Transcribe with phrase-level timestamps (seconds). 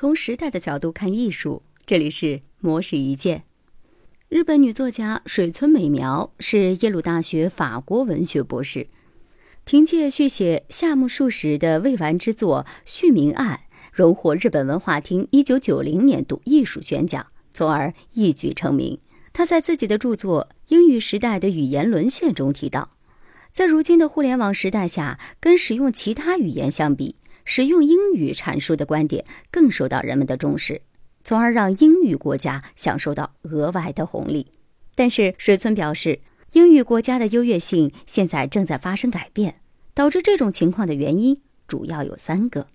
[0.00, 3.42] 从时代的角度看艺术，这里是魔石一见。
[4.28, 8.86] 日本女作家水村美苗是耶鲁大学法国文学博士，
[9.64, 19.00] 凭借续写夏目漱石的未完之作《续明案》，荣获日本文化厅一九九零年度艺术宣奖，从而一举成名。
[19.32, 22.90] 她在自己的著作《英语时代的语言沦陷》中提到，
[23.50, 27.16] 在如今的互联网时代下，跟使用其他语言相比。
[27.48, 30.82] 使用英语阐述的观点更受到人们的重视，
[31.24, 34.48] 从而让英语国家享受到额外的红利。
[34.94, 36.20] 但是水村表示，
[36.52, 39.56] 英语国家的优越性现在正在发生改变。
[39.94, 42.68] 导致这种情况的原因主要有三个：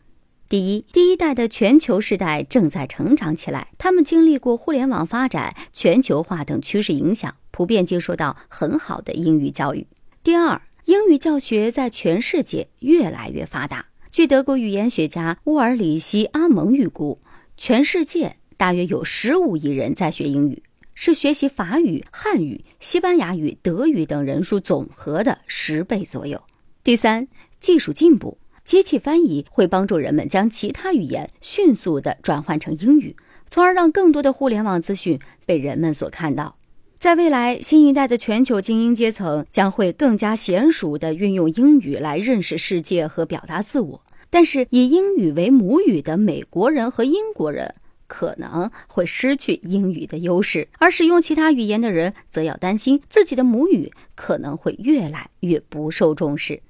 [0.50, 9.86] 第一，第一代的全球世代正在成长起来，他们经历过互联网发展、全球化等趋势影响，普遍接受到很好的英语教育；
[10.22, 13.86] 第二，英语教学在全世界越来越发达。
[14.14, 17.18] 据德国语言学家乌尔里希·阿蒙预估，
[17.58, 20.62] 全世界大约有十五亿人在学英语，
[20.94, 26.40] 是学习法语、汉语、西班牙语、德语等人数总和的十倍左右。
[26.84, 27.28] 第三，
[27.60, 33.16] 技术进步，机器翻译会帮助人们将其他语言迅速地转换成英语，
[33.50, 36.56] 从而让更多的互联网资讯被人们所看到。
[37.04, 44.02] 在未来，新一代的全球精英阶层将会更加娴熟地运用英语来认识世界和表达自我。
[44.30, 47.76] 但是，以英语为母语的美国人和英国人
[48.08, 56.62] 可能会失去英语的优势，而使用其他语言的人则要担心自己的母语可能会越来越不受重视。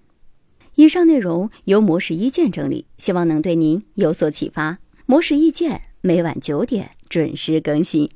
[0.73, 4.79] 以上内容由模式意见整理，希望能对您有所启发。
[5.05, 8.09] 模式意见每晚九点准时更新。